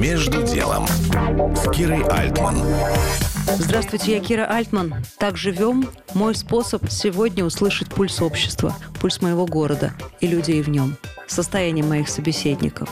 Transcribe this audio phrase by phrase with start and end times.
[0.00, 0.86] Между делом
[1.54, 2.56] с Кирой Альтман.
[3.58, 4.94] Здравствуйте, я Кира Альтман.
[5.18, 5.90] Так живем.
[6.14, 12.08] Мой способ сегодня услышать пульс общества, пульс моего города и людей в нем, состояние моих
[12.08, 12.88] собеседников.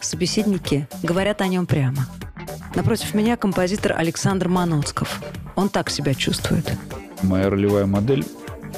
[0.00, 2.06] Собеседники говорят о нем прямо.
[2.74, 5.20] Напротив меня композитор Александр Маноцков.
[5.54, 6.72] Он так себя чувствует.
[7.20, 8.24] Моя ролевая модель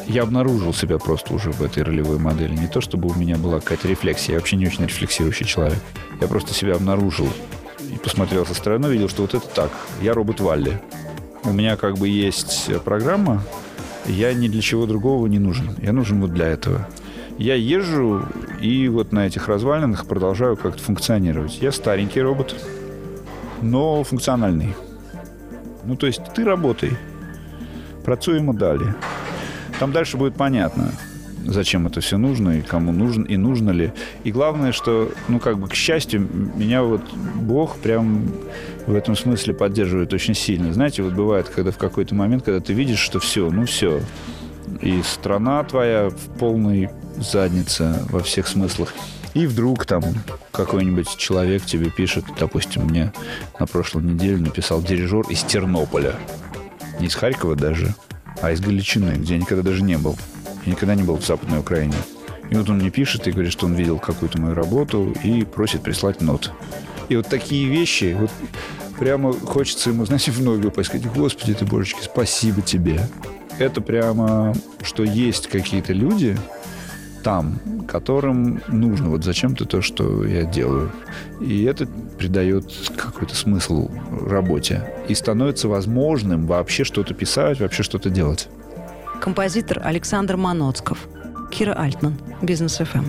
[0.09, 2.52] я обнаружил себя просто уже в этой ролевой модели.
[2.52, 4.34] Не то, чтобы у меня была какая-то рефлексия.
[4.34, 5.79] Я вообще не очень рефлексирующий человек.
[6.21, 7.29] Я просто себя обнаружил
[7.95, 9.70] и посмотрел со стороны, видел, что вот это так.
[10.02, 10.80] Я робот Валли.
[11.45, 13.42] У меня как бы есть программа,
[14.06, 15.74] я ни для чего другого не нужен.
[15.82, 16.88] Я нужен вот для этого.
[17.38, 18.23] Я езжу
[18.60, 21.62] и вот на этих развалинах продолжаю как-то функционировать.
[21.62, 22.55] Я старенький робот,
[23.62, 24.74] но функциональный.
[25.84, 26.93] Ну, то есть ты работай.
[28.04, 28.95] Працуємо далі.
[29.79, 30.93] Там дальше будет понятно,
[31.45, 33.93] зачем это все нужно и кому нужно, и нужно ли.
[34.25, 37.03] И главное, что, ну, как бы, к счастью, меня вот
[37.37, 38.27] Бог прям
[38.87, 40.73] в этом смысле поддерживает очень сильно.
[40.73, 44.01] Знаете, вот бывает, когда в какой-то момент, когда ты видишь, что все, ну, все,
[44.80, 48.93] и страна твоя в полной заднице во всех смыслах.
[49.35, 50.02] И вдруг там
[50.51, 53.13] какой-нибудь человек тебе пишет, допустим, мне
[53.59, 56.16] на прошлой неделе написал дирижер из Тернополя.
[56.99, 57.95] Не из Харькова даже,
[58.43, 60.16] а из Галичины, где я никогда даже не был.
[60.65, 61.95] Я никогда не был в Западной Украине.
[62.51, 65.83] И вот он мне пишет и говорит, что он видел какую-то мою работу и просит
[65.83, 66.53] прислать нот.
[67.09, 68.31] И вот такие вещи, вот
[68.99, 73.00] прямо хочется ему, знаете, в ноги упасть, сказать, Господи ты, Божечки, спасибо тебе.
[73.59, 76.37] Это прямо, что есть какие-то люди
[77.22, 80.91] там, которым нужно вот зачем-то то, что я делаю.
[81.41, 81.87] И это
[82.19, 83.91] придает какой-то смысл
[84.27, 84.91] работе.
[85.09, 88.49] И становится возможным вообще что-то писать, вообще что-то делать.
[89.21, 91.06] Композитор Александр Маноцков.
[91.50, 92.19] Кира Альтман.
[92.41, 93.04] Бизнес ФМ.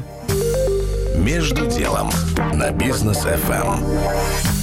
[1.16, 2.10] Между делом
[2.54, 4.61] на бизнес ФМ.